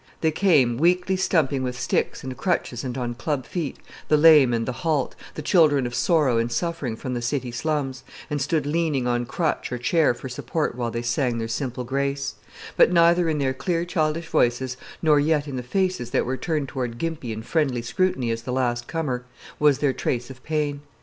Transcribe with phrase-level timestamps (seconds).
[0.21, 3.77] They came weakly stumping with sticks and crutches and on club feet,
[4.07, 8.03] the lame and the halt, the children of sorrow and suffering from the city slums,
[8.27, 12.33] and stood leaning on crutch or chair for support while they sang their simple grace;
[12.75, 16.67] but neither in their clear childish voices nor yet in the faces that were turned
[16.67, 19.23] toward Gimpy in friendly scrutiny as the last comer,
[19.59, 20.81] was there trace of pain.